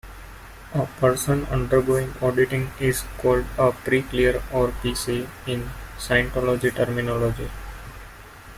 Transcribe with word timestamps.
A 0.73 0.87
person 0.99 1.43
undergoing 1.51 2.11
auditing 2.23 2.71
is 2.79 3.03
called 3.19 3.45
a 3.59 3.71
"pre-clear" 3.71 4.41
or 4.51 4.69
"pc" 4.81 5.27
in 5.45 5.69
Scientology 5.99 6.73
terminology. 6.75 7.51